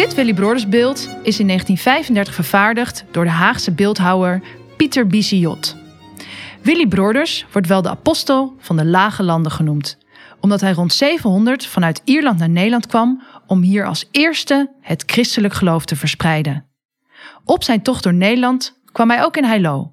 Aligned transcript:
Dit 0.00 0.14
Willy 0.14 0.34
Broders 0.34 0.68
beeld 0.68 0.98
is 0.98 1.40
in 1.40 1.46
1935 1.46 2.34
vervaardigd 2.34 3.04
door 3.10 3.24
de 3.24 3.30
Haagse 3.30 3.72
beeldhouwer 3.72 4.42
Pieter 4.76 5.06
Biziot. 5.06 5.76
Willy 6.62 6.86
Broders 6.86 7.46
wordt 7.52 7.66
wel 7.66 7.82
de 7.82 7.88
apostel 7.88 8.54
van 8.58 8.76
de 8.76 8.84
lage 8.84 9.22
landen 9.22 9.52
genoemd, 9.52 9.98
omdat 10.40 10.60
hij 10.60 10.72
rond 10.72 10.92
700 10.92 11.66
vanuit 11.66 12.00
Ierland 12.04 12.38
naar 12.38 12.48
Nederland 12.48 12.86
kwam 12.86 13.22
om 13.46 13.62
hier 13.62 13.86
als 13.86 14.08
eerste 14.10 14.72
het 14.80 15.02
christelijk 15.06 15.54
geloof 15.54 15.84
te 15.84 15.96
verspreiden. 15.96 16.66
Op 17.44 17.64
zijn 17.64 17.82
tocht 17.82 18.02
door 18.02 18.14
Nederland 18.14 18.80
kwam 18.92 19.10
hij 19.10 19.24
ook 19.24 19.36
in 19.36 19.44
Heilo, 19.44 19.92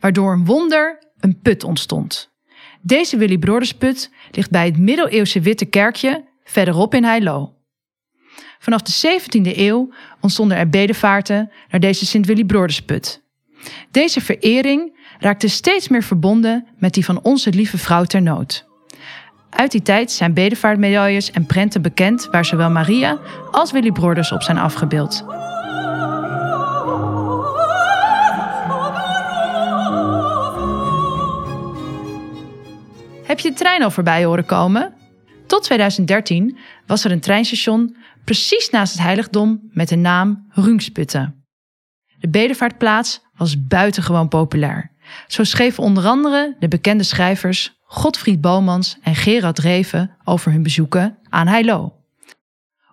waardoor 0.00 0.32
een 0.32 0.44
wonder 0.44 0.98
een 1.20 1.40
put 1.40 1.64
ontstond. 1.64 2.30
Deze 2.82 3.16
Willy 3.16 3.38
Brodersput 3.38 4.10
ligt 4.30 4.50
bij 4.50 4.64
het 4.64 4.78
middeleeuwse 4.78 5.40
Witte 5.40 5.64
Kerkje 5.64 6.24
verderop 6.44 6.94
in 6.94 7.04
Heilo. 7.04 7.54
Vanaf 8.58 8.82
de 8.82 9.20
17e 9.20 9.58
eeuw 9.58 9.92
ontstonden 10.20 10.56
er 10.56 10.68
bedevaarten 10.68 11.50
naar 11.70 11.80
deze 11.80 12.06
Sint 12.06 12.26
Willy 12.26 12.44
Brodersput. 12.44 13.22
Deze 13.90 14.20
verering 14.20 14.98
raakte 15.18 15.48
steeds 15.48 15.88
meer 15.88 16.02
verbonden 16.02 16.66
met 16.78 16.94
die 16.94 17.04
van 17.04 17.22
onze 17.22 17.50
lieve 17.50 17.78
vrouw 17.78 18.04
ter 18.04 18.22
nood. 18.22 18.66
Uit 19.50 19.70
die 19.70 19.82
tijd 19.82 20.12
zijn 20.12 20.34
bedevaartmedailles 20.34 21.30
en 21.30 21.46
prenten 21.46 21.82
bekend 21.82 22.28
waar 22.30 22.44
zowel 22.44 22.70
Maria 22.70 23.18
als 23.50 23.72
Willy 23.72 23.92
Broders 23.92 24.32
op 24.32 24.42
zijn 24.42 24.58
afgebeeld. 24.58 25.24
Heb 33.24 33.40
je 33.40 33.48
de 33.48 33.54
trein 33.54 33.82
al 33.82 33.90
voorbij 33.90 34.24
horen 34.24 34.46
komen? 34.46 34.92
Tot 35.46 35.62
2013 35.62 36.58
was 36.86 37.04
er 37.04 37.10
een 37.10 37.20
treinstation 37.20 37.96
precies 38.24 38.70
naast 38.70 38.92
het 38.92 39.02
heiligdom 39.02 39.60
met 39.70 39.88
de 39.88 39.96
naam 39.96 40.46
Rungsputten. 40.50 41.44
De 42.18 42.28
bedevaartplaats 42.28 43.20
was 43.36 43.66
buitengewoon 43.66 44.28
populair. 44.28 44.92
Zo 45.26 45.44
schreven 45.44 45.82
onder 45.82 46.06
andere 46.06 46.56
de 46.58 46.68
bekende 46.68 47.02
schrijvers 47.02 47.78
Godfried 47.80 48.40
Bomans 48.40 48.98
en 49.02 49.14
Gerard 49.14 49.58
Reven 49.58 50.16
over 50.24 50.52
hun 50.52 50.62
bezoeken 50.62 51.18
aan 51.28 51.46
Heilo. 51.46 51.92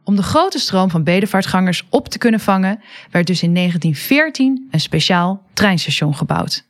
Om 0.03 0.15
de 0.15 0.23
grote 0.23 0.59
stroom 0.59 0.89
van 0.89 1.03
bedevaartgangers 1.03 1.87
op 1.89 2.07
te 2.09 2.17
kunnen 2.17 2.39
vangen, 2.39 2.81
werd 3.11 3.27
dus 3.27 3.43
in 3.43 3.53
1914 3.53 4.67
een 4.71 4.79
speciaal 4.79 5.45
treinstation 5.53 6.15
gebouwd. 6.15 6.69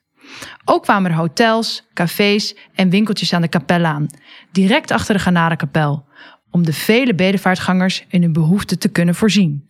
Ook 0.65 0.83
kwamen 0.83 1.11
er 1.11 1.17
hotels, 1.17 1.83
cafés 1.93 2.55
en 2.73 2.89
winkeltjes 2.89 3.33
aan 3.33 3.41
de 3.41 3.47
kapel 3.47 3.85
aan, 3.85 4.07
direct 4.51 4.91
achter 4.91 5.15
de 5.15 5.21
Ganadenkapel, 5.21 6.05
om 6.51 6.65
de 6.65 6.73
vele 6.73 7.15
bedevaartgangers 7.15 8.05
in 8.07 8.21
hun 8.21 8.33
behoeften 8.33 8.79
te 8.79 8.89
kunnen 8.89 9.15
voorzien. 9.15 9.69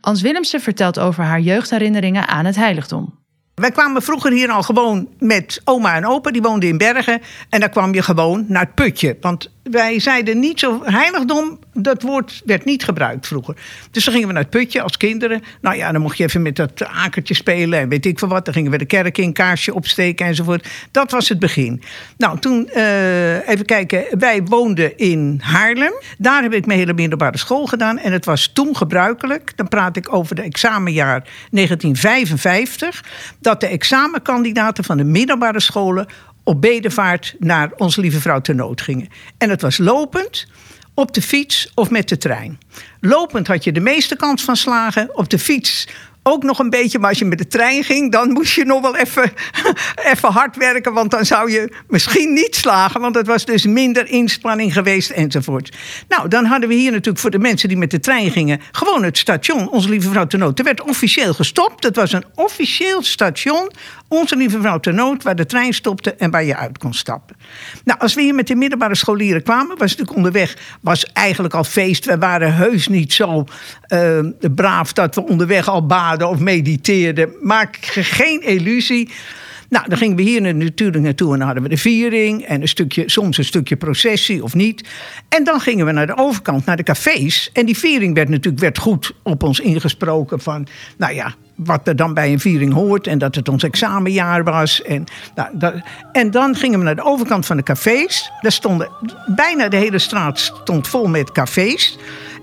Ans 0.00 0.20
Willemsen 0.20 0.60
vertelt 0.60 0.98
over 0.98 1.24
haar 1.24 1.40
jeugdherinneringen 1.40 2.28
aan 2.28 2.44
het 2.44 2.56
heiligdom. 2.56 3.18
Wij 3.54 3.70
kwamen 3.70 4.02
vroeger 4.02 4.32
hier 4.32 4.50
al 4.50 4.62
gewoon 4.62 5.08
met 5.18 5.60
oma 5.64 5.94
en 5.96 6.06
opa, 6.06 6.30
die 6.30 6.42
woonden 6.42 6.68
in 6.68 6.78
Bergen. 6.78 7.20
En 7.48 7.60
daar 7.60 7.68
kwam 7.68 7.94
je 7.94 8.02
gewoon 8.02 8.44
naar 8.48 8.64
het 8.64 8.74
putje. 8.74 9.16
Want 9.20 9.52
wij 9.62 10.00
zeiden 10.00 10.38
niet 10.38 10.60
zo 10.60 10.80
heiligdom, 10.84 11.58
dat 11.72 12.02
woord 12.02 12.42
werd 12.44 12.64
niet 12.64 12.84
gebruikt 12.84 13.26
vroeger. 13.26 13.56
Dus 13.90 14.04
dan 14.04 14.12
gingen 14.12 14.28
we 14.28 14.34
naar 14.34 14.42
het 14.42 14.52
putje 14.52 14.82
als 14.82 14.96
kinderen. 14.96 15.42
Nou 15.60 15.76
ja, 15.76 15.92
dan 15.92 16.00
mocht 16.00 16.16
je 16.16 16.24
even 16.24 16.42
met 16.42 16.56
dat 16.56 16.84
akertje 16.84 17.34
spelen 17.34 17.78
en 17.78 17.88
weet 17.88 18.06
ik 18.06 18.18
veel 18.18 18.28
wat. 18.28 18.44
Dan 18.44 18.54
gingen 18.54 18.70
we 18.70 18.78
de 18.78 18.84
kerk 18.84 19.18
in, 19.18 19.32
kaarsje 19.32 19.74
opsteken 19.74 20.26
enzovoort. 20.26 20.68
Dat 20.90 21.10
was 21.10 21.28
het 21.28 21.38
begin. 21.38 21.82
Nou, 22.16 22.38
toen, 22.38 22.70
uh, 22.76 23.48
even 23.48 23.64
kijken, 23.64 24.04
wij 24.18 24.42
woonden 24.42 24.98
in 24.98 25.40
Haarlem. 25.42 25.92
Daar 26.18 26.42
heb 26.42 26.52
ik 26.52 26.66
mijn 26.66 26.78
hele 26.78 26.94
middelbare 26.94 27.38
school 27.38 27.66
gedaan. 27.66 27.98
En 27.98 28.12
het 28.12 28.24
was 28.24 28.50
toen 28.52 28.76
gebruikelijk, 28.76 29.52
dan 29.56 29.68
praat 29.68 29.96
ik 29.96 30.14
over 30.14 30.34
de 30.34 30.42
examenjaar 30.42 31.28
1955... 31.50 33.04
dat 33.38 33.60
de 33.60 33.66
examenkandidaten 33.66 34.84
van 34.84 34.96
de 34.96 35.04
middelbare 35.04 35.60
scholen 35.60 36.06
op 36.50 36.60
bedevaart 36.60 37.34
naar 37.38 37.72
Onze 37.76 38.00
Lieve 38.00 38.20
Vrouw 38.20 38.40
ter 38.40 38.54
Nood 38.54 38.80
gingen. 38.80 39.08
En 39.38 39.50
het 39.50 39.62
was 39.62 39.78
lopend, 39.78 40.46
op 40.94 41.14
de 41.14 41.22
fiets 41.22 41.70
of 41.74 41.90
met 41.90 42.08
de 42.08 42.16
trein. 42.16 42.58
Lopend 43.00 43.46
had 43.46 43.64
je 43.64 43.72
de 43.72 43.80
meeste 43.80 44.16
kans 44.16 44.42
van 44.42 44.56
slagen. 44.56 45.16
Op 45.16 45.30
de 45.30 45.38
fiets 45.38 45.88
ook 46.30 46.42
nog 46.42 46.58
een 46.58 46.70
beetje. 46.70 46.98
Maar 46.98 47.08
als 47.08 47.18
je 47.18 47.24
met 47.24 47.38
de 47.38 47.46
trein 47.46 47.84
ging, 47.84 48.12
dan 48.12 48.32
moest 48.32 48.54
je 48.54 48.64
nog 48.64 48.80
wel 48.80 48.96
even, 48.96 49.32
even 50.12 50.32
hard 50.32 50.56
werken. 50.56 50.92
Want 50.92 51.10
dan 51.10 51.26
zou 51.26 51.50
je 51.50 51.72
misschien 51.88 52.32
niet 52.32 52.56
slagen. 52.56 53.00
Want 53.00 53.14
het 53.14 53.26
was 53.26 53.44
dus 53.44 53.66
minder 53.66 54.08
inspanning 54.08 54.72
geweest 54.72 55.10
enzovoort. 55.10 55.76
Nou, 56.08 56.28
dan 56.28 56.44
hadden 56.44 56.68
we 56.68 56.74
hier 56.74 56.90
natuurlijk 56.90 57.18
voor 57.18 57.30
de 57.30 57.38
mensen 57.38 57.68
die 57.68 57.78
met 57.78 57.90
de 57.90 58.00
trein 58.00 58.30
gingen. 58.30 58.60
gewoon 58.70 59.02
het 59.02 59.18
station, 59.18 59.70
Onze 59.70 59.88
Lieve 59.88 60.08
Vrouw 60.10 60.26
ter 60.26 60.38
Nood. 60.38 60.58
Er 60.58 60.64
werd 60.64 60.82
officieel 60.82 61.34
gestopt. 61.34 61.84
Het 61.84 61.96
was 61.96 62.12
een 62.12 62.24
officieel 62.34 63.02
station. 63.02 63.70
Onze 64.08 64.36
Lieve 64.36 64.60
Vrouw 64.60 64.78
ter 64.78 64.94
Nood, 64.94 65.22
waar 65.22 65.36
de 65.36 65.46
trein 65.46 65.74
stopte 65.74 66.14
en 66.14 66.30
waar 66.30 66.44
je 66.44 66.56
uit 66.56 66.78
kon 66.78 66.94
stappen. 66.94 67.36
Nou, 67.84 67.98
als 67.98 68.14
we 68.14 68.22
hier 68.22 68.34
met 68.34 68.46
de 68.46 68.54
middelbare 68.54 68.94
scholieren 68.94 69.42
kwamen, 69.42 69.68
was 69.78 69.90
natuurlijk 69.90 70.16
onderweg 70.16 70.56
was 70.80 71.04
eigenlijk 71.12 71.54
al 71.54 71.64
feest. 71.64 72.04
We 72.04 72.18
waren 72.18 72.54
heus 72.54 72.88
niet 72.88 73.12
zo 73.12 73.44
uh, 73.88 74.18
braaf 74.54 74.92
dat 74.92 75.14
we 75.14 75.26
onderweg 75.26 75.68
al 75.68 75.86
baden 75.86 76.19
of 76.28 76.38
mediteerden. 76.38 77.30
Maak 77.40 77.76
geen 77.80 78.42
illusie. 78.42 79.08
Nou, 79.70 79.88
dan 79.88 79.98
gingen 79.98 80.16
we 80.16 80.22
hier 80.22 80.54
natuurlijk 80.54 81.04
naartoe 81.04 81.32
en 81.32 81.38
dan 81.38 81.46
hadden 81.46 81.62
we 81.62 81.68
de 81.68 81.76
viering 81.76 82.44
en 82.44 82.60
een 82.60 82.68
stukje, 82.68 83.10
soms 83.10 83.38
een 83.38 83.44
stukje 83.44 83.76
processie 83.76 84.42
of 84.42 84.54
niet. 84.54 84.88
En 85.28 85.44
dan 85.44 85.60
gingen 85.60 85.86
we 85.86 85.92
naar 85.92 86.06
de 86.06 86.16
overkant, 86.16 86.64
naar 86.64 86.76
de 86.76 86.82
cafés. 86.82 87.50
En 87.52 87.66
die 87.66 87.78
viering 87.78 88.14
werd 88.14 88.28
natuurlijk 88.28 88.62
werd 88.62 88.78
goed 88.78 89.12
op 89.22 89.42
ons 89.42 89.60
ingesproken 89.60 90.40
van, 90.40 90.66
nou 90.96 91.14
ja, 91.14 91.34
wat 91.54 91.88
er 91.88 91.96
dan 91.96 92.14
bij 92.14 92.32
een 92.32 92.40
viering 92.40 92.72
hoort 92.72 93.06
en 93.06 93.18
dat 93.18 93.34
het 93.34 93.48
ons 93.48 93.62
examenjaar 93.62 94.44
was. 94.44 94.82
En, 94.82 95.04
nou, 95.34 95.48
dat, 95.52 95.74
en 96.12 96.30
dan 96.30 96.54
gingen 96.54 96.78
we 96.78 96.84
naar 96.84 96.96
de 96.96 97.04
overkant 97.04 97.46
van 97.46 97.56
de 97.56 97.62
cafés. 97.62 98.30
Daar 98.40 98.52
stonden 98.52 98.88
bijna 99.26 99.68
de 99.68 99.76
hele 99.76 99.98
straat 99.98 100.38
stond 100.38 100.88
vol 100.88 101.06
met 101.06 101.32
cafés. 101.32 101.98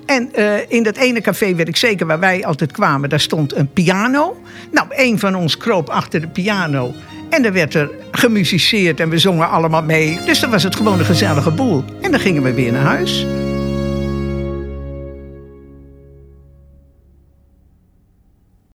En 0.07 0.31
uh, 0.35 0.53
in 0.67 0.83
dat 0.83 0.97
ene 0.97 1.21
café 1.21 1.55
weet 1.55 1.67
ik 1.67 1.75
zeker 1.75 2.05
waar 2.05 2.19
wij 2.19 2.45
altijd 2.45 2.71
kwamen, 2.71 3.09
daar 3.09 3.19
stond 3.19 3.55
een 3.55 3.71
piano. 3.73 4.41
Nou, 4.71 4.87
een 4.89 5.19
van 5.19 5.35
ons 5.35 5.57
kroop 5.57 5.89
achter 5.89 6.21
de 6.21 6.27
piano. 6.27 6.93
En 7.29 7.45
er 7.45 7.53
werd 7.53 7.73
er 7.73 7.89
gemusiceerd 8.11 8.99
en 8.99 9.09
we 9.09 9.17
zongen 9.17 9.49
allemaal 9.49 9.83
mee. 9.83 10.19
Dus 10.25 10.39
dan 10.39 10.49
was 10.49 10.63
het 10.63 10.75
gewoon 10.75 10.99
een 10.99 11.05
gezellige 11.05 11.51
boel. 11.51 11.83
En 12.01 12.11
dan 12.11 12.19
gingen 12.19 12.43
we 12.43 12.53
weer 12.53 12.71
naar 12.71 12.85
huis. 12.85 13.25